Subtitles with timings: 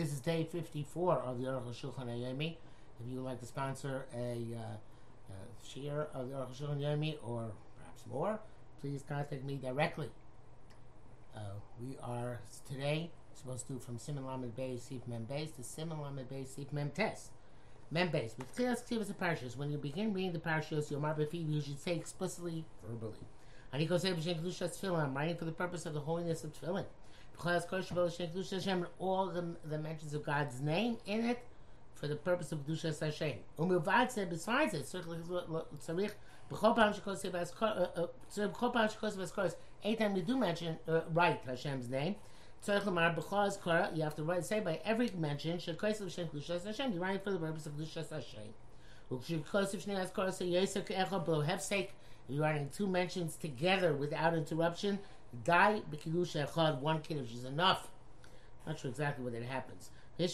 [0.00, 2.56] This is day 54 of the Aruch Shulchan Yomi.
[2.98, 7.18] If you would like to sponsor a, uh, a share of the Aruch Shulchan Yomi
[7.22, 8.40] or perhaps more,
[8.80, 10.08] please contact me directly.
[11.36, 11.40] Uh,
[11.78, 16.00] we are today supposed to do from Simon Lamed Beis Sif Mem Beis to Simon
[16.00, 17.28] Lamed Beis Sif Mem Tes.
[17.90, 18.38] Mem Beis.
[18.38, 21.78] With Tzilas Ksivas the parashas, when you begin reading the parashas, Yomar Befid, you should
[21.78, 23.26] say explicitly, verbally.
[23.70, 26.86] And he goes, I'm writing for the purpose of the holiness of Tefillin.
[27.38, 31.42] All the, the mentions of God's name in it
[31.94, 33.38] for the purpose of Kedushas Hashem.
[33.58, 34.88] Umilvad said, besides it,
[39.84, 42.16] anytime we do mention, uh, write Hashem's name,
[42.66, 48.10] you have to write, say by every mention, you're writing for the purpose of Kedushas
[48.10, 48.54] Hashem.
[52.28, 54.98] You're writing two mentions together without interruption.
[55.44, 57.88] Die b'kiddush echad, one kiddush is enough.
[58.66, 59.90] Not sure exactly what that happens.
[60.18, 60.26] Uh,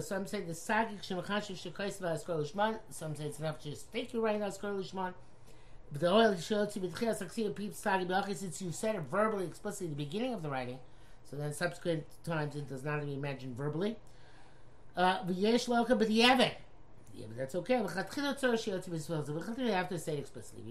[0.00, 2.78] some say the sagik shemachashiv shekais v'askor lishman.
[2.90, 5.14] Some say it's enough to just think you're writing askor lishman.
[5.90, 9.46] But the oil shows to b'tchias aksiyah peeps sagik b'achis since you said it verbally,
[9.46, 10.80] explicitly at the beginning of the writing.
[11.30, 13.96] So then subsequent times it does not even mentioned verbally.
[14.96, 16.56] Uh, v'yesh loka b'di'evet.
[17.14, 17.80] Yeah, but that's okay.
[17.80, 17.88] We
[19.70, 20.64] have to say it explicitly.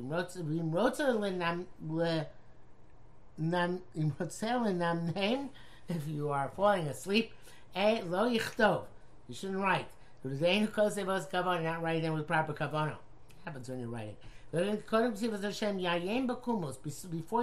[5.88, 7.32] If you are falling asleep,
[7.76, 8.84] a lo yichtov.
[9.28, 9.88] You shouldn't write.
[10.24, 12.96] Not writing with proper kavanah.
[13.44, 14.16] Happens when you're writing.
[14.52, 15.04] Before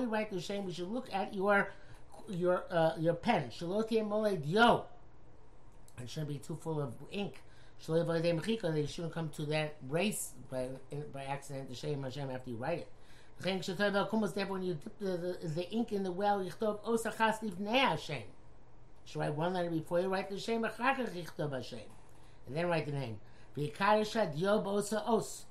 [0.01, 1.71] you write the Shem, we should look at your
[2.29, 3.45] your uh, your pen.
[3.45, 3.53] It
[6.06, 7.43] shouldn't be too full of ink.
[7.87, 10.69] They shouldn't come to that race by
[11.12, 12.89] by accident The Shem Hashem after you write it.
[13.41, 18.22] When you dip the, the, the ink in the well, yichtov osachas livnei Hashem.
[19.05, 23.19] should write one letter before you write the Shem, and then write the name.
[24.94, 25.47] os,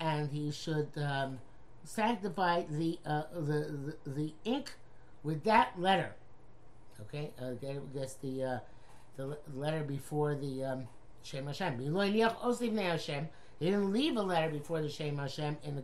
[0.00, 1.38] and he should um,
[1.84, 4.72] sanctify the, uh, the, the the ink
[5.22, 6.14] with that letter.
[7.00, 7.52] Okay, uh,
[7.94, 8.58] guess the uh,
[9.16, 10.88] the letter before the um,
[11.22, 11.78] Shem Hashem.
[11.78, 15.82] He didn't leave a letter before the Shem Hashem in the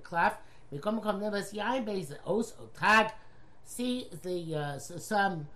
[0.70, 0.94] clef.
[0.96, 1.50] Os tag.
[1.50, 2.12] See any base.
[2.24, 3.18] Also, attack.
[3.64, 5.48] See the uh, some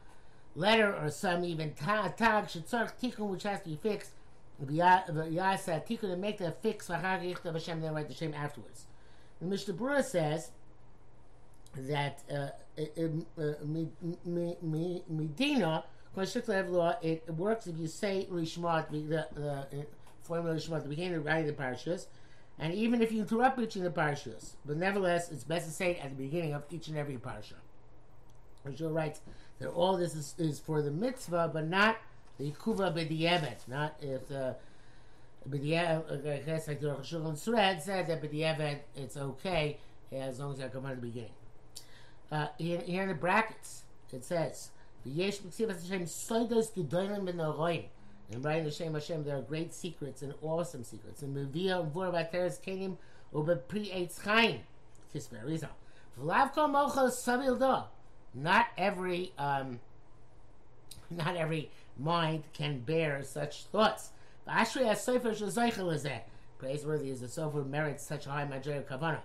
[0.54, 4.12] letter or some even tag shetzarch tikkun which has to be fixed.
[4.64, 8.86] V'yasa tikkun to make the fix v'achar yichtav Hashem then write the Shem afterwards.
[9.40, 10.50] The Mishnah Berurah says
[11.76, 12.48] that uh,
[15.08, 15.84] Medina
[16.70, 19.86] law it works if you say Lishmat the the
[20.22, 22.06] formula Lishmat at the beginning of writing the parashas,
[22.58, 26.04] and even if you interrupt between the parashas, but nevertheless it's best to say it
[26.04, 27.54] at the beginning of each and every parasha.
[28.66, 29.20] Rishon writes
[29.58, 31.96] that all this is, is, for the mitzvah, but not
[32.38, 34.56] the kuva b'di'evet, not if the
[35.48, 37.10] b'di'evet, I guess like the Rosh
[37.40, 39.78] said that b'di'evet, it's okay
[40.12, 41.30] as long as I come out at the beginning.
[42.30, 44.70] Uh, here, here in the brackets, it says.
[48.30, 51.22] And writing the Shem Hashem, there are great secrets and awesome secrets.
[51.22, 52.96] And Mevia v'vor v'ateres kenim
[53.32, 54.60] u'b'pri eitz chaim.
[55.14, 55.70] Kisper Rizal.
[56.20, 57.86] V'lav kol mochos savil.
[58.34, 59.80] Not every, um,
[61.10, 64.10] not every mind can bear such thoughts.
[64.46, 66.06] Ashrei ha-sofer shel is
[66.58, 68.50] Praiseworthy is the sofer who merits such a high of
[68.86, 69.20] kavanah.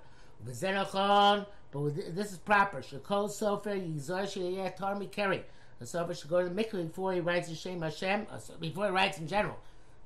[0.46, 2.82] But this is proper.
[2.82, 5.44] Shekol sofer yizor sheyeh tar mikeri.
[5.80, 8.86] The sofer should go to the mikveh before he writes the Shem Hashem, uh, before
[8.86, 9.58] he writes in general.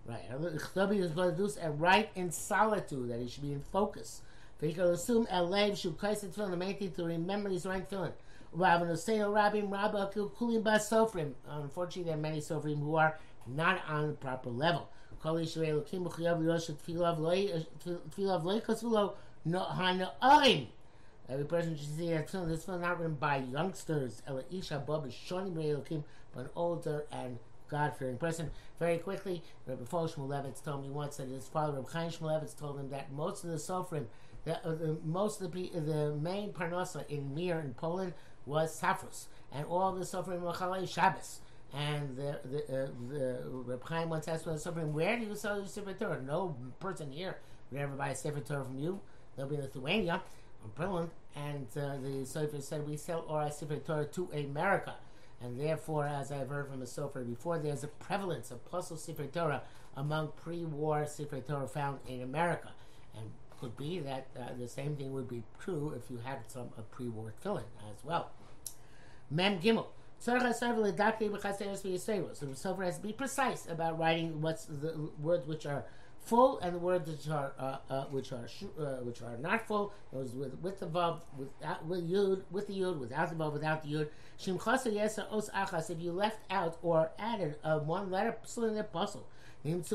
[0.05, 0.29] Right.
[0.29, 4.22] Chtobi is going to do and write in solitude, that he should be in focus.
[4.57, 7.66] For he can assume Elev should place the tefillin, the main thing to remember his
[7.66, 8.13] right tefillin.
[8.55, 11.33] Rabim Rabba Kulim Bas Sofrim.
[11.50, 14.89] Unfortunately, there are many Sofrim who are not on the proper level.
[21.29, 22.47] Every person should see that film.
[22.47, 27.38] This film not written by youngsters, Elisha Bob is Shoni Elohim, but an older and
[27.69, 28.49] God-fearing person.
[28.79, 32.79] Very quickly, Rabbi Fosh Shmulevitz told me once that his father, Rabbi Chaim Shmulevitz, told
[32.79, 34.05] him that most of the Sofrim,
[34.46, 38.13] the, uh, the, most of the the main parnasa in Mir in Poland
[38.46, 41.41] was Safrus, and all the Sofrim Machalei Shabbos.
[41.73, 45.57] And the the uh, the Reb Chaim once asked the Sofrim, "Where do you sell
[45.57, 47.37] your Sefer Torah?" No person here
[47.69, 49.02] would ever buy a Sefer Torah from you.
[49.35, 50.22] They'll be in Lithuania
[50.75, 51.09] Poland.
[51.35, 54.96] And uh, the Sofer said, "We sell our Sefer Torah to America."
[55.41, 59.28] And therefore, as I've heard from the Sofer before, there's a prevalence of Pasul Sefer
[59.28, 59.61] Torah
[59.96, 62.72] among pre-war Sefer Torah found in America.
[63.16, 63.29] And
[63.59, 66.81] could be that uh, the same thing would be true if you had some a
[66.81, 68.31] pre-war filling as well.
[69.29, 69.87] Mem Gimel.
[70.19, 70.46] So the
[72.55, 75.85] sofer has to be precise about writing what's the words which are
[76.28, 78.47] full and the words which are uh, uh, which are
[78.79, 79.94] uh, which are not full.
[80.12, 83.84] Those with with the vav, without with yud, with the yud, without the vav, without
[83.84, 84.09] the yud.
[84.40, 85.90] Shim yesa os achas.
[85.90, 89.24] If you left out or added uh, one letter, psul in the pasul.
[89.64, 89.88] And that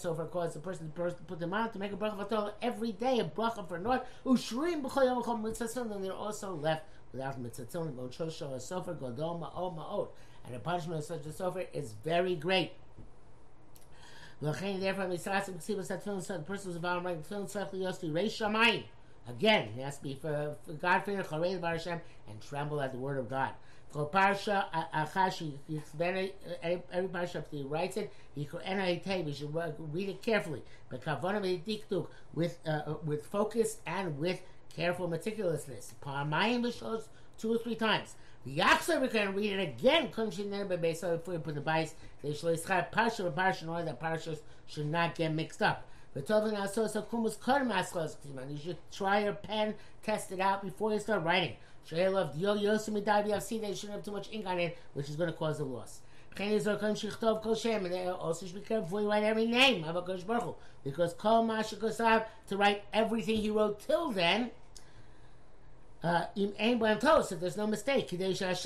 [0.00, 2.92] so for cause the person, to put them on to make a bracha v'atola every
[2.92, 4.06] day, a bracha for naught.
[4.26, 5.22] Ushrim b'chol yom
[5.92, 10.08] and they're also left without ma'od.
[10.44, 12.72] And the punishment of such a sofer is very great.
[14.42, 18.06] L'chein therefore misasim ksibas atfilin so the person who's about writing tefillin tzarech liyos to
[18.06, 18.84] reish.
[19.28, 22.92] Again, he has to be for, for God fear, charein bar Hashem, and tremble at
[22.92, 23.50] the word of God.
[23.90, 25.78] For parsha uh, uh, achashi, uh,
[26.62, 28.48] every parsha he writes it, he
[29.24, 29.54] we should
[29.92, 30.62] read it carefully.
[32.32, 34.40] With uh, with focus and with
[34.74, 35.94] careful meticulousness.
[36.02, 37.08] Parmayim b'shos
[37.40, 38.14] two or three times.
[38.44, 40.10] The Yachzer we can read it again.
[40.10, 43.62] Couldn't she be so if we put the bias, they should have parsha or parsha
[43.62, 45.86] in order that parshas should not get mixed up.
[46.14, 48.16] But Tovan Sosa Kumus Karmas
[48.50, 51.56] you should try your pen, test it out before you start writing.
[51.88, 55.30] Shayla Dio Yosim Midai they shouldn't have too much ink on it, which is going
[55.30, 56.00] to cause a loss.
[56.38, 61.42] And also should be careful before you write every name of a Baruch because Kol
[61.44, 61.76] Masha
[62.48, 64.50] to write everything he wrote till then
[66.02, 68.58] uh, if there's no mistake, they should not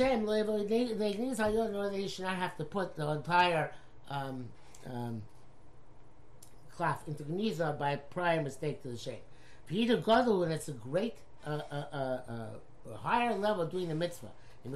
[2.37, 3.71] have to put the entire
[4.09, 4.49] um,
[4.87, 5.23] um,
[7.07, 9.17] into Gniza by prior mistake to the Shem.
[9.67, 11.17] Peter Gadol, when it's a great,
[11.47, 12.47] uh, uh, uh, uh
[12.97, 14.31] higher level doing the mitzvah.
[14.65, 14.73] If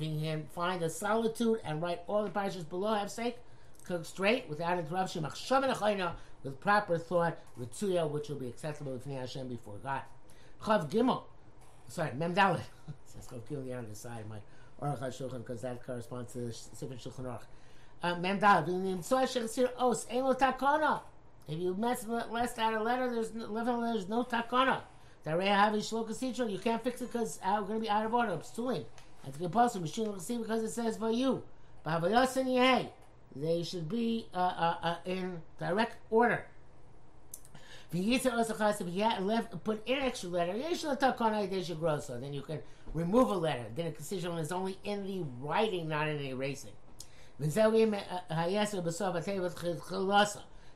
[0.00, 3.36] he can find a solitude and write all the parashas below, have sake,
[3.84, 9.76] cook straight without interruption, with proper thought, with which will be acceptable with Hashem before
[9.82, 10.02] God.
[10.62, 11.22] Chav Gimel.
[11.88, 12.60] Sorry, Mem Dalet.
[13.04, 14.38] Says Chav Gimel on the side my
[14.82, 17.42] Aruch HaShulchan because that corresponds to the Sefer Shulchan Aruch.
[18.02, 19.72] Uh, Mem Dalet.
[19.78, 21.00] Os Elo Takona.
[21.46, 24.80] If you mess less out a letter, there's no, there's no takana.
[25.26, 28.32] You can't fix it because uh, we're going to be out of order.
[28.38, 28.84] Psulim.
[29.26, 29.82] It's compulsory.
[29.82, 31.42] Machine because it says for you.
[33.36, 36.46] They should be uh, uh, uh, in direct order.
[37.90, 42.60] Put in extra letter, you should talk on it you grosso, then you can
[42.92, 43.64] remove a letter.
[43.74, 46.72] Then a decision is only in the writing, not in the erasing.
[47.40, 47.46] Uh,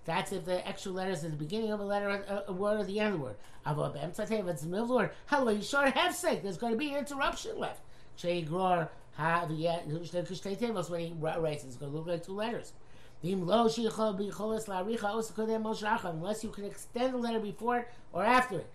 [0.05, 2.84] That's if the extra letters is the beginning of a letter, a, a word, or
[2.84, 3.37] the end of the word.
[3.66, 5.11] It's the middle of word.
[5.26, 6.43] Hello, you sure have sake.
[6.43, 7.81] There's going to be an interruption left.
[8.22, 8.88] When he writes,
[11.64, 12.72] it's going to look like two letters.
[13.22, 13.90] Unless you
[16.50, 18.70] can extend the letter before or after it.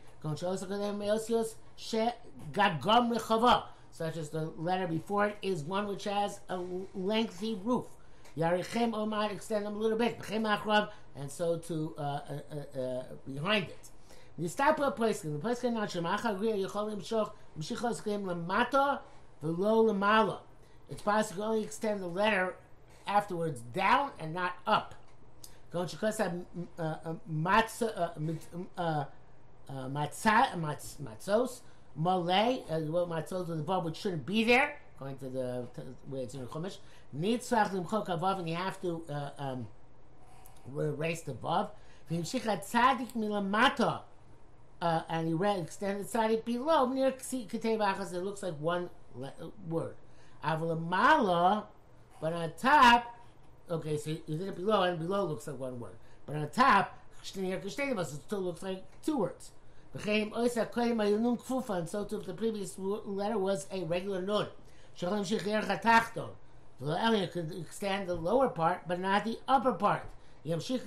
[3.91, 6.61] Such as the letter before it is one which has a
[6.93, 7.85] lengthy roof.
[8.37, 10.19] Yarichem Omar, extend them a little bit.
[11.15, 12.19] And so to uh, uh,
[12.51, 13.89] uh, uh behind it.
[14.41, 18.99] Nistapa Poiskin, the Poiskin Nachamacha, Griya Yecholim Shoch, Mshichos Krim Lamato,
[19.43, 20.39] Velo Lamala.
[20.89, 22.55] It's possible to only extend the letter
[23.07, 24.95] afterwards down and not up.
[25.73, 28.01] Uh, uh, matzos,
[30.47, 31.61] uh,
[31.95, 36.33] malay, well, matzos with the which shouldn't be there, going to the to where it's
[36.35, 36.77] in the chumash.
[37.17, 39.67] Nitzach limchok above, and you have to uh, um,
[40.77, 41.33] erase the
[43.15, 44.01] milamata,
[44.81, 48.13] uh, and you read extended tzadik below near katev achas.
[48.13, 49.33] It looks like one le-
[49.67, 49.95] word.
[50.43, 51.65] Avalamala
[52.22, 53.15] but on top,
[53.70, 55.96] okay, so you did it below, and below looks like one word.
[56.25, 59.51] But on top, it still looks like two words.
[59.93, 60.10] And so
[62.03, 64.48] too, if the previous letter was a regular nun.
[64.96, 65.38] So you
[67.27, 70.05] could extend the lower part, but not the upper part.
[70.43, 70.79] Because you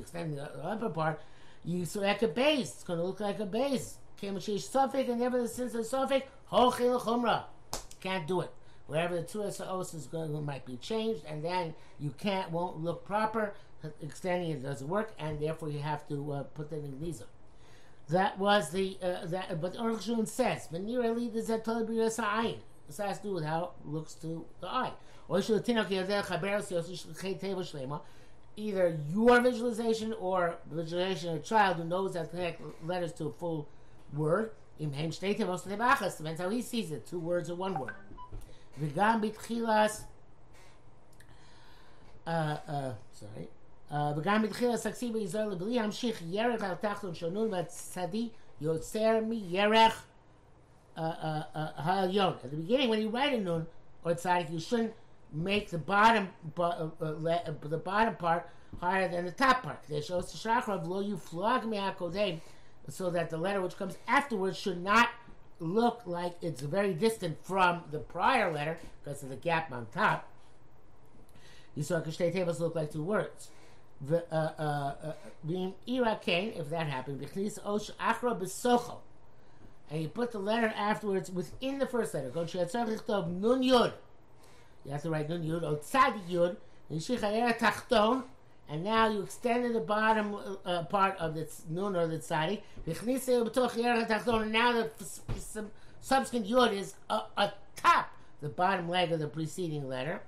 [0.00, 1.20] extend the upper part,
[1.64, 2.70] you so a base.
[2.70, 3.98] It's going to look like a base.
[4.22, 5.48] And never the
[5.82, 6.26] suffix,
[8.00, 8.50] can't do it
[8.92, 12.84] wherever the two SOS is going it might be changed, and then you can't won't
[12.84, 13.54] look proper.
[14.02, 17.24] Extending it doesn't work, and therefore you have to uh, put in Lisa.
[18.10, 21.40] That was the uh, that, but Orchun says, "But nearly the
[22.86, 24.92] This has to do with how it looks to the eye.
[28.56, 33.28] Either your visualization or visualization of a child who knows how to connect letters to
[33.28, 33.66] a full
[34.12, 34.50] word.
[34.78, 37.94] Depends how he sees it, two words or one word.
[38.79, 39.91] וגם בתחילת,
[43.13, 43.45] סורי,
[44.17, 48.29] וגם בתחילת סקסי ביזר לבלי המשיך ירך על תחתון שונון והצדי
[48.61, 50.07] יוצר מירך
[50.97, 52.35] uh, uh, uh, ha'alyon.
[52.43, 53.67] At the beginning, when you write a nun
[54.03, 54.93] or tzadik, you shouldn't
[55.31, 58.49] make the bottom uh, uh, le- uh, the bottom part
[58.81, 59.83] higher than the top part.
[59.87, 61.79] They show us lo you flog me
[62.89, 65.09] so that the letter which comes afterwards should not
[65.62, 70.28] look like it's very distant from the prior letter because of the gap on top.
[71.74, 73.48] You saw Kashtei tables look like two words.
[74.10, 75.12] Uh, uh, uh,
[75.46, 77.22] being irakain, if that happened,
[79.90, 82.32] and you put the letter afterwards within the first letter.
[82.34, 82.60] You
[84.90, 86.56] have to write nun yud or tzadik yud.
[86.90, 88.24] Tachton,
[88.68, 92.60] and now you extended the bottom uh, part of the nun or the tachton,
[94.42, 94.90] and now the
[96.00, 100.20] subsequent yud is uh, atop the bottom leg of the preceding letter.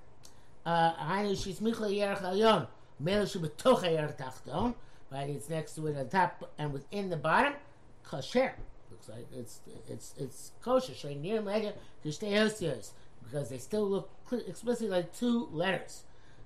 [4.16, 4.74] Tachton.
[5.12, 7.54] Right, it's next to it on top and within the bottom.
[8.04, 8.52] Kasher
[8.90, 10.92] looks like it's it's it's kosher.
[13.24, 14.10] Because they still look
[14.46, 16.04] explicitly like two letters.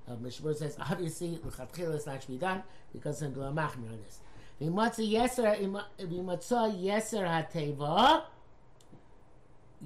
[0.08, 2.62] Uh, Mishmur says obviously l'chatchila is not to be done
[2.92, 4.20] because of the machmir on this.
[4.60, 5.56] V'matza yeser
[6.00, 8.22] v'matza yeser hateva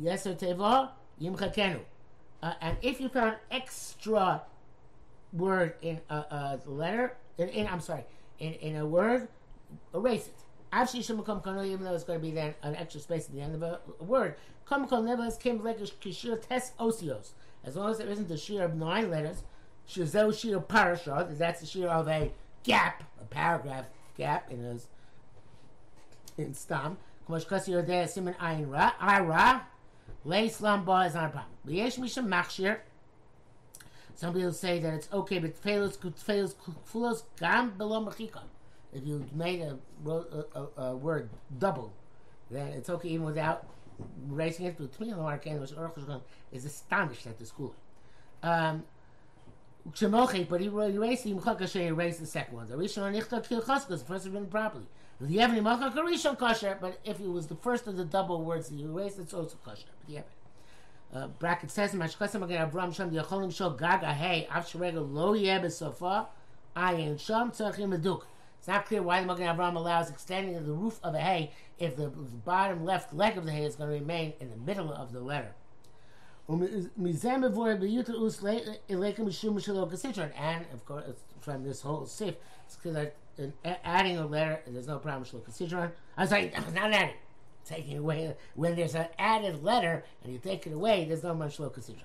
[0.01, 1.81] yeser teva yimchakenu.
[2.43, 4.43] Uh, and if you found extra
[5.33, 8.05] word in a, a letter, in, in, I'm sorry,
[8.39, 9.29] in, in a word,
[9.95, 10.35] erase it.
[10.73, 13.41] Actually, become kanal, even though it's going to be then an extra space at the
[13.41, 14.37] end of a, a word.
[14.65, 15.03] Come kol
[15.39, 17.33] came like a kishir tes osios.
[17.65, 19.43] As long as there isn't a shear of nine letters,
[19.89, 23.87] shazel shear parasha, that's the shear of a gap, a paragraph
[24.17, 24.87] gap in his
[26.39, 26.97] in stam.
[27.29, 29.67] Kmosh kasir there siman ayin ra, ara,
[30.25, 31.53] lay slam ba is not a problem.
[31.67, 32.79] V'yesh misham machshir.
[34.15, 36.55] Some people say that it's okay, but failus failus
[36.91, 38.45] fulos gam below machikon.
[38.93, 41.95] If you made a, a, a, word double,
[42.51, 43.67] then it's okay even without
[44.29, 46.21] raising it to Tmiyah Marken, which Aruch
[46.53, 47.75] is astonished at the school.
[48.43, 48.85] Um,
[49.85, 52.69] but he erased the Mchakashe erased the second one.
[52.69, 54.87] The Rishon Nichta Kil Chaskos, the first one written properly.
[55.21, 58.69] The Yevni Machak Rishon Kasher, but if it was the first of the double words
[58.69, 59.85] that you erased, it's also Kasher.
[60.09, 60.25] But
[61.13, 65.35] the uh, bracket says, Mashkasam again Avram Sham Yacholim Shol Gaga Hey Av Shrega Lo
[65.35, 66.27] Yeh Besofa
[66.77, 68.23] Ayin Sham Tzachim Meduk.
[68.59, 71.51] It's not clear why the Magen Avram allows extending of the roof of a hay
[71.81, 74.93] if the bottom left leg of the hay is going to remain in the middle
[74.93, 75.53] of the letter.
[76.49, 76.63] And
[80.73, 81.05] of course,
[81.41, 82.35] from this whole sif,
[82.67, 83.13] it's clear
[83.65, 85.93] adding a letter, there's no problem with considron.
[86.17, 87.15] I'm sorry, not adding,
[87.65, 88.35] taking away.
[88.55, 92.05] When there's an added letter and you take it away, there's no much considron.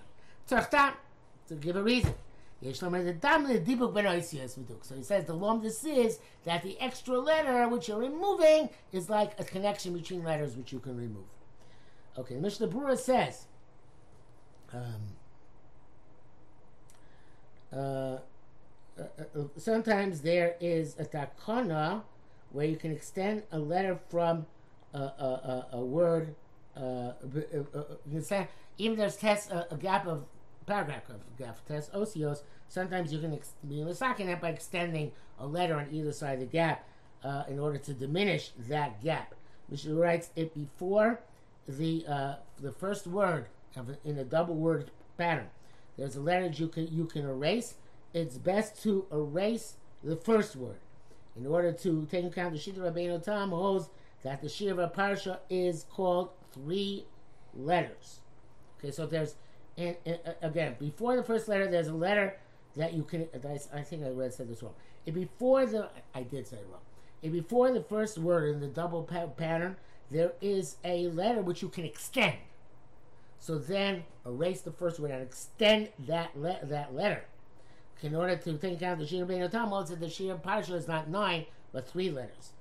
[0.49, 2.13] To give a reason.
[2.59, 2.73] So he
[5.03, 9.43] says the lom this is that the extra letter which you're removing is like a
[9.43, 11.27] connection between letters which you can remove.
[12.17, 13.45] Okay, Mishnah Brura says.
[14.73, 14.83] Um,
[17.71, 18.19] uh, uh,
[18.97, 22.03] uh, sometimes there is a takana
[22.51, 24.45] where you can extend a letter from
[24.93, 26.35] a, a, a, a word.
[26.75, 27.13] Uh, uh,
[28.05, 28.47] you can say
[28.77, 30.25] even there's test a, gap of
[30.65, 35.47] paragraph of gap test osios, sometimes you can ex- be misaking that by extending a
[35.47, 36.87] letter on either side of the gap
[37.23, 39.33] uh, in order to diminish that gap.
[39.69, 41.21] Mishnah writes it before
[41.67, 43.47] the uh, the first word
[44.03, 45.47] in a double word pattern.
[45.97, 47.75] There's a letter you can you can erase.
[48.13, 50.79] It's best to erase the first word
[51.35, 53.89] in order to take account the Shita Rabbeinu Tam holds
[54.23, 57.05] that the Shira Parsha is called three
[57.53, 58.19] letters.
[58.79, 59.35] Okay, so there's
[59.77, 62.37] and, and uh, again, before the first letter, there's a letter
[62.75, 63.27] that you can.
[63.45, 64.73] I, I think I read said this wrong.
[65.05, 66.81] And before the, I did say it wrong.
[67.23, 69.77] And before the first word in the double pa- pattern,
[70.11, 72.35] there is a letter which you can extend.
[73.39, 77.23] So then erase the first word and extend that le- that letter.
[78.01, 81.45] In order to take account the Shir Talmud said the Shir Parsha is not nine
[81.71, 82.53] but three letters.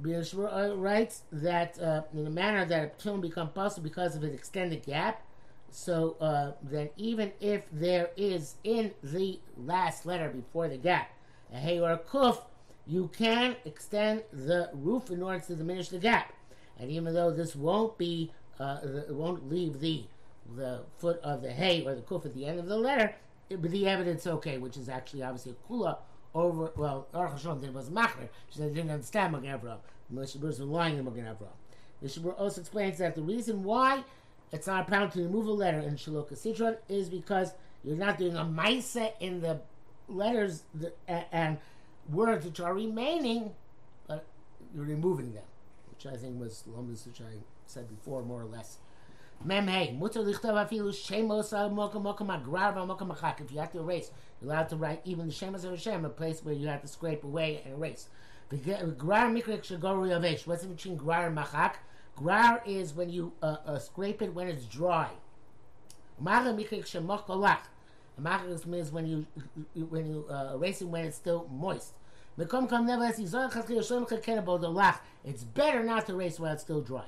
[0.00, 4.24] The uh, writes that uh, in a manner that a tune become possible because of
[4.24, 5.22] an extended gap,
[5.74, 11.10] so uh, then, even if there is in the last letter before the gap
[11.52, 12.42] a hey or a kuf,
[12.86, 16.32] you can extend the roof in order to diminish the gap.
[16.78, 20.04] And even though this won't be, uh, it won't leave the
[20.56, 23.14] the foot of the hay or the kuf at the end of the letter,
[23.48, 25.96] it, but the evidence okay, which is actually obviously a kula
[26.34, 26.70] over.
[26.76, 28.28] Well, Aruch Hashem did was machmer.
[28.50, 29.78] She said didn't understand Magen Avraham.
[30.12, 31.56] Moshe was lying in Magen Avraham.
[32.02, 34.04] The also explains that the reason why
[34.52, 38.36] it's not apparent to remove a letter in Shaloka Citron is because you're not doing
[38.36, 39.60] a maisa in the
[40.08, 40.96] letters that,
[41.32, 41.58] and
[42.10, 43.52] words which are remaining,
[44.06, 44.26] but
[44.74, 45.44] you're removing them,
[45.90, 47.32] which I think was Lomas, which I
[47.66, 48.78] said before, more or less
[49.42, 53.42] Mem hey, mutter lichtav afilu shemos al mokum mokum agrar mokum achak.
[53.42, 56.08] If you have to erase, you're allowed to write even the shemos of Hashem, a
[56.08, 58.08] place where you have to scrape away and erase.
[58.48, 60.46] Grar mikrik shagoru yavesh.
[60.46, 61.74] What's in between grar and machak?
[62.16, 65.10] Grar is when you uh, uh, scrape it when it's dry.
[66.18, 67.66] Maga mikrik shemok olach.
[68.18, 69.26] Machak means when you
[69.74, 71.92] when you uh, erase it when it's still moist.
[72.36, 72.50] It's
[75.44, 77.04] better not to erase while it's still dry.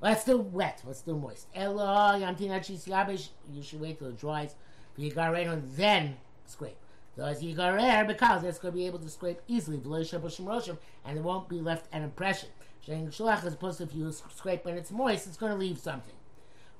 [0.00, 1.46] Well, it's still wet, but still moist.
[1.54, 3.28] Elo yabish.
[3.50, 4.54] You should wait till it dries.
[4.98, 6.76] V'yigarer and then scrape.
[7.16, 9.78] So as yigarer, because it's going to be able to scrape easily.
[9.78, 12.50] And it won't be left an impression.
[12.84, 15.78] Sheng shalach as opposed to if you scrape when it's moist, it's going to leave
[15.78, 16.14] something.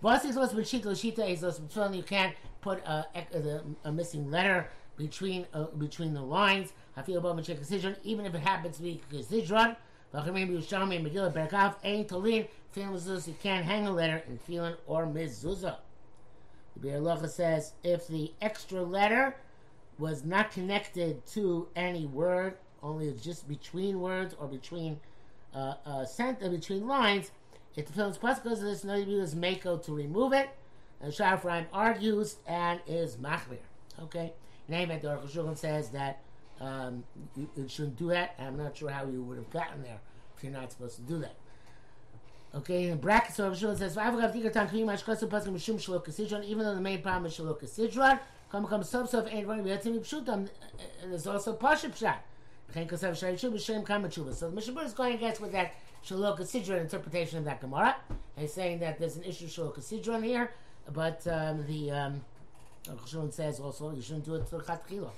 [0.02, 6.73] You can't put a, a, a missing letter between uh, between the lines.
[6.96, 7.38] I feel about
[8.04, 9.00] even if it happens to be
[10.25, 11.02] Kizidron.
[11.02, 15.76] Megillah Berkav, Ein Tolin, Tefillin mezuzah, you can't hang a letter in tefillin or mezuzah.
[16.75, 19.37] The Be'er says if the extra letter
[19.99, 25.00] was not connected to any word, only just between words or between
[25.54, 27.30] uh, uh, sent, between lines,
[27.76, 30.50] if the film's possible, this no you use Mako to remove it.
[31.00, 33.58] And Shafraim argues and is machmir.
[34.02, 34.32] Okay,
[34.68, 35.02] name it.
[35.02, 36.20] The Aruch says that
[36.61, 37.05] um,
[37.37, 38.35] you, you, shouldn't do that.
[38.39, 40.01] I'm not sure how you would have gotten there
[40.37, 41.37] if you're not supposed to do that.
[42.55, 43.99] Okay, in brackets, Rav Shimon says.
[43.99, 44.29] Even though
[46.75, 48.19] the main problem is shelo kasidron,
[48.51, 50.49] come come sof sof ain't running v'yatzim pshutam.
[51.05, 52.17] There's also pashup tshuva.
[54.35, 57.97] So the Mishabur is going against with that shelo kasidron interpretation of that Gemara.
[58.39, 60.55] He's saying that there's an issue shelo kasidron here,
[60.95, 62.25] but um, the um,
[62.89, 65.11] Rav Shimon says also you shouldn't do it to chatchila.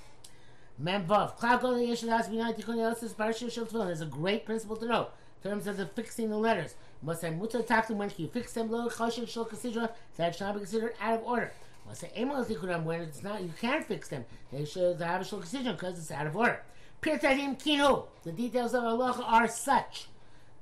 [0.81, 1.35] Memvav.
[1.35, 3.87] Cloud Yeshua has been Tikkun Yosis Parashah Shel Tefillin.
[3.87, 5.07] There's a great principle to know
[5.43, 6.75] in terms of the fixing the letters.
[7.01, 10.53] Must say mutar taklim when you fix them lo choshen shel kasidra that should not
[10.55, 11.51] be considered out of order.
[11.87, 14.25] Must say emal tikkunam when it's not you can't fix them.
[14.51, 16.61] They should have a shel kasidra because it's out of order.
[17.01, 18.05] Pirtadim kinu.
[18.23, 20.07] The details of Allah are such.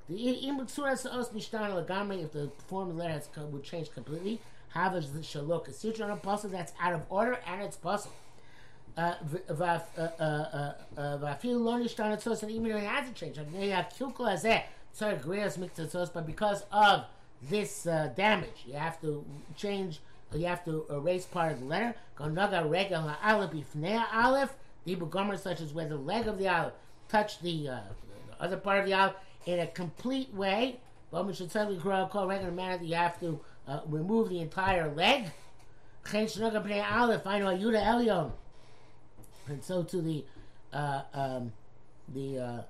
[0.08, 4.40] The imutsuras os nishtan lagamri if the form of the letter would change completely.
[4.74, 8.10] Have a shalok kasidra on a pasul that's out of order and it's pasul.
[11.19, 13.39] ואפילו לא נשתנה צוס, and even if it hasn't changed,
[13.73, 14.59] הקלקול הזה
[14.91, 17.01] צריך גריאס מקצצוס, but because of
[17.49, 19.99] this uh, damage, you have to change,
[20.33, 21.95] you have to erase part of the letter.
[22.17, 24.49] Gonaga regel ha'alef bifnei ha'alef,
[24.87, 26.73] dibu gomer such as where the leg of the olive
[27.09, 27.79] touch the, uh,
[28.29, 29.15] the other part of the olive
[29.45, 30.79] in a complete way.
[31.11, 34.93] But we should certainly call regular manner that you have to uh, remove the entire
[34.93, 35.31] leg.
[36.09, 38.31] Chen shnoga b'nei aleph, I know Yuda Elyon
[39.48, 40.24] and so to the
[40.72, 41.52] uh, um,
[42.14, 42.62] the uh,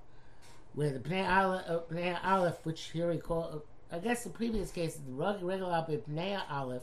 [0.75, 3.63] where the Pnei Aleph, uh, Aleph, which here we call,
[3.93, 6.83] uh, I guess the previous case, the regular Pnei Aleph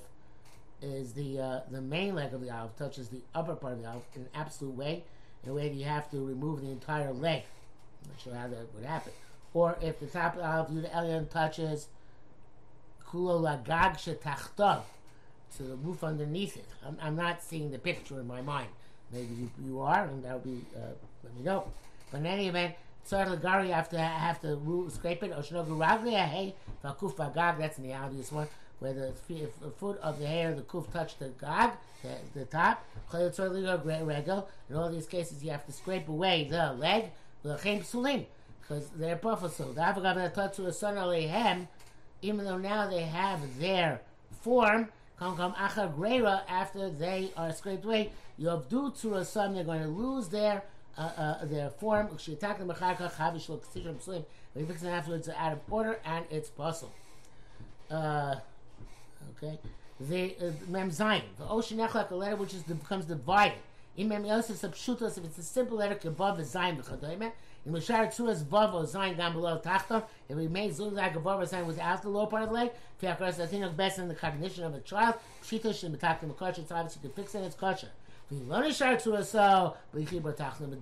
[0.81, 3.89] is the uh, the main leg of the Aleph, touches the upper part of the
[3.89, 5.03] Aleph in an absolute way,
[5.43, 7.43] in a way that you have to remove the entire leg.
[8.03, 9.13] I'm not sure how that would happen.
[9.53, 11.87] Or if the top of the Aleph, the Elyon touches
[13.07, 13.97] Kulo Lagag
[15.57, 16.67] to the roof underneath it.
[16.85, 18.67] I'm, I'm not seeing the picture in my mind.
[19.11, 20.79] Maybe you, you are, and that would be, uh,
[21.23, 21.71] let me know.
[22.11, 22.75] But in any event,
[23.07, 25.31] Tzar Lagari, have to have to scrape it.
[25.31, 28.47] Oshnogu Raglia, hey, Vakuf Bagag, that's in the obvious one,
[28.79, 29.13] where the,
[29.77, 32.83] foot of the hair, the kuf touch the gag, the, the top.
[33.13, 37.11] In all these cases, you have to scrape away the leg,
[38.67, 41.67] because they're alehem,
[42.21, 44.01] even though now they have their
[44.41, 44.89] form,
[45.19, 48.11] come come achar greira after they are scraped away.
[48.39, 50.63] Yovdu Tzurasam, they're going to lose their
[50.97, 52.09] uh, uh, their form.
[52.13, 52.57] If you fix
[54.81, 56.93] them afterwards, out of order and it's possible.
[57.91, 58.35] Uh,
[59.37, 59.59] okay.
[59.99, 63.57] The uh, Mem Zayin, the ocean echlak, a letter which is becomes divided.
[63.97, 67.31] In Mem Yosef Pshutos, if it's a simple letter, above the Zayin v'chadoyme.
[67.65, 71.39] In Mishar Tzuras Vav or Zayin down below Tachta, it remains Zul like a Vav
[71.39, 72.71] or Zayin without the lower part of the leg.
[72.99, 75.15] Think it's best in the cognition of a child.
[75.49, 77.89] Be talking the kosher, it's obviously you can fix it, it's kosher.
[78.31, 78.47] It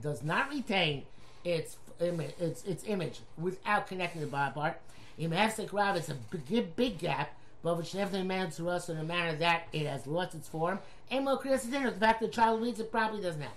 [0.01, 1.03] does not retain
[1.43, 4.79] its image, its, its image without connecting the bottom part.
[5.17, 6.15] In Hefsek Rav, it's a
[6.49, 10.07] big, big gap, but which never man to us in a manner that it has
[10.07, 10.79] lost its form.
[11.11, 13.51] And more the fact that the child reads it probably doesn't have.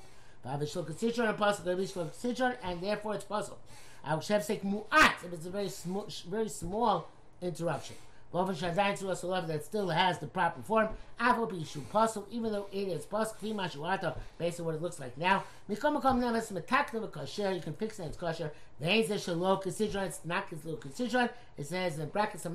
[2.62, 3.58] And therefore it's pasul.
[4.04, 7.08] If it's a very small, very small
[7.40, 7.96] interruption.
[8.32, 10.88] Boven Shadain to us love that still has the proper form.
[11.20, 15.44] Avo Pishu Pasul, even though it is Pasul, based on what it looks like now.
[15.68, 18.52] You can fix it, it's kosher.
[18.78, 21.30] It's not Considron.
[21.56, 22.46] It says in brackets,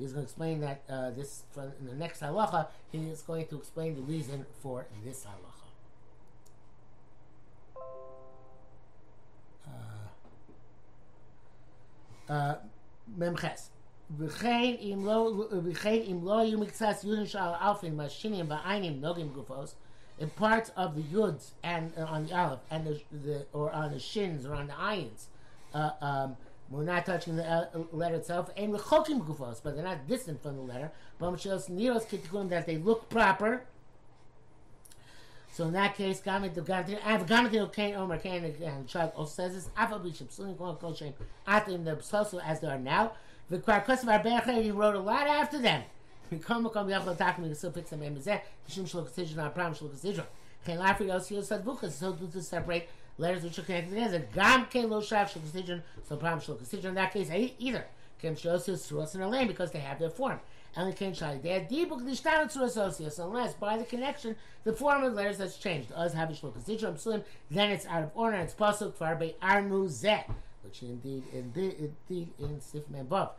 [0.00, 2.68] He's going to explain that uh, this from in the next halacha.
[2.90, 5.49] He is going to explain the reason for this halacha.
[13.17, 13.69] ממחס.
[14.17, 15.31] וכן אם לא,
[15.63, 19.75] וכן אם לא היו מקצת יודים של האלפים מהשינים בעיינים נוגעים גופוס,
[20.19, 23.91] in parts of the yuds and uh, on the aleph and the, the, or on
[23.91, 25.25] the shins or on the ayins,
[25.73, 26.37] uh, um,
[26.69, 28.49] we're not touching the uh, letter itself.
[28.57, 30.91] And rechokim gufos, but they're not distant from the letter.
[31.19, 31.37] But
[32.49, 33.63] that they look proper.
[35.52, 38.88] so in that case, Gamit the Gamit Gamit Kain Omer Kain and
[39.28, 39.68] says this.
[39.76, 41.12] Afal Bishop Kol Kol Shem
[41.46, 43.12] Atim the Psosu as they are now.
[43.48, 45.82] The Kvarkos of Arbecha he wrote a lot after them.
[46.32, 48.40] Mikom Mikom Yachol Takim the still fix them in Mizeh.
[48.68, 50.26] Mishum Shalok Sidron Apram Shalok Sidron.
[50.64, 54.26] Kain Lafri Osio Sadvukas so to separate letters which are connected together.
[54.32, 56.90] Gam Kain Lo Shav Shalok Sidron so Pram Shalok Sidron.
[56.90, 57.84] In that case, either.
[58.20, 60.38] Kim Shosios Suros in a lane because they have their form.
[60.76, 61.38] Only Kain Shai.
[61.42, 65.38] They had Dibuk Nishtanu to associates unless by the connection the form of the letters
[65.38, 65.90] has changed.
[65.92, 69.34] Us have Ishlo Kasidra Muslim, then it's out of order and it's possible for Arbe
[69.42, 70.30] Arnu Zet,
[70.62, 73.30] which indeed indeed indeed in Sif Membov.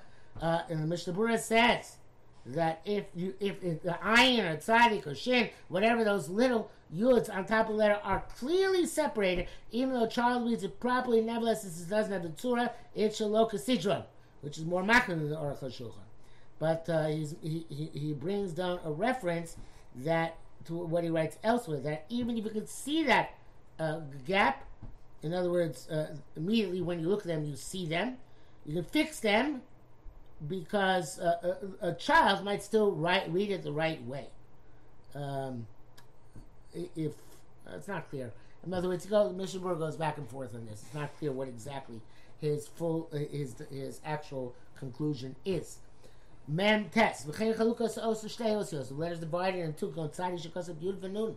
[0.41, 1.98] Uh, and the Mishnah Berurah says
[2.46, 7.34] that if you if, if the iron or tzadik or shin, whatever those little yuds
[7.34, 11.63] on top of the letter are clearly separated, even though child reads it properly, nevertheless
[11.63, 14.04] this doesn't have the tzura, it's shaloka sidron,
[14.41, 16.11] which is more makar than the Aruch HaShulchan
[16.62, 19.58] but uh, he, he, brings down a reference
[19.95, 23.34] that to what he writes elsewhere that even if you could see that
[23.80, 24.63] uh, gap,
[25.24, 28.17] in other words, uh, immediately when you look at them, you see them.
[28.67, 29.63] You can fix them
[30.47, 34.28] because uh, a, a, child might still write, read it the right way.
[35.15, 35.65] Um,
[36.95, 37.13] if
[37.67, 38.32] uh, it's not clear,
[38.63, 40.84] in other words, go, Mishnah goes back and forth on this.
[40.86, 42.02] It's not clear what exactly
[42.39, 45.80] his full his his actual conclusion is.
[46.47, 47.27] Mem test.
[47.27, 48.89] V'chein chalukas osu shtei osios.
[48.89, 49.91] The letters divided in two.
[49.91, 51.36] Gon tzadi shekosab yud v'nun.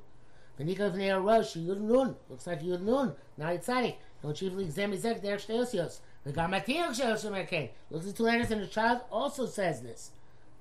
[0.58, 2.16] V'nika v'nei arosh yud nun.
[2.28, 3.14] Looks like yud nun.
[3.36, 3.96] Now it's tzadi.
[4.22, 6.00] Don't chiefly examine zek derech shtei osios.
[6.26, 7.68] V'gam atiyok shtei osios merkein.
[7.90, 10.10] Looks at two letters and the child also says this.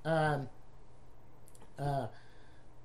[0.04, 0.50] Um,
[1.80, 2.08] uh,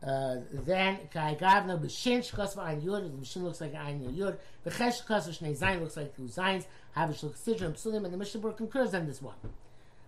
[0.00, 3.02] uh, then kai gavna b'shin shkosva ein yud.
[3.02, 4.36] The b'shin looks like ein yud.
[4.64, 6.66] V'chesh shkosva shnei zayin looks like two zayins.
[6.96, 8.04] Havish looks sidra psulim.
[8.04, 9.34] And the Mishnah concurs on this one.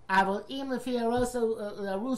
[0.09, 1.35] אבל אם לפי הרוס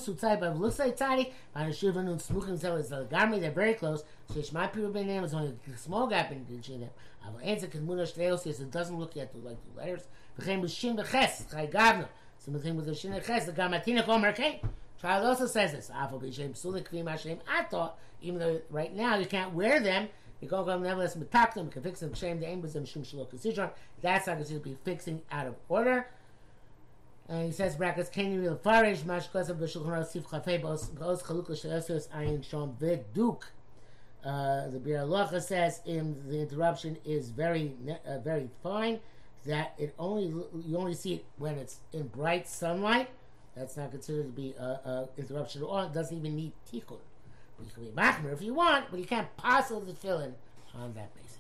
[0.08, 1.24] הוא tzai but looks like tzadi,
[1.56, 5.70] האנשים בנו סמוכים זהו, אז לגמרי they're very close, שיש מה פירוט ביניהם, it's only
[5.70, 9.13] a small gap in between them, אבל אין זה כתמונה שתי אוסיוס, it doesn't look
[9.13, 10.04] yet like the letters,
[10.39, 12.04] וכן בשין וחס, חי גבנו,
[12.38, 14.52] זאת אומרת, with בשין וחס, זה גם התינוק אומר כן,
[15.02, 17.86] Child also says this, אף על פי שהם פסולים כפי מה שהם עטו,
[18.22, 20.08] even though right now you can't wear them,
[20.41, 22.84] you go go nevertheless מתק them, you can fix them, shame the aim with them,
[22.84, 23.67] משום שלא כסידרון,
[24.02, 26.06] that's not considered to be fixing out of order,
[27.29, 31.23] and he says brackets can you farish mashkos of the shulchan sif chafei bos bos
[31.23, 33.43] chaluk l'shayosios ayin shom veduk.
[34.25, 37.75] Uh, the Biur Halacha says in the interruption is very
[38.07, 39.01] uh, very fine
[39.45, 43.09] that it only you only see it when it's in bright sunlight.
[43.57, 45.81] That's not considered to be a, a interruption at all.
[45.81, 46.99] It doesn't even need tikkun.
[47.61, 50.35] You can be machmer if you want, but you can't possibly fill in
[50.75, 51.39] on that basis.